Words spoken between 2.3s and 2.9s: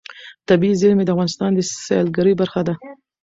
برخه ده.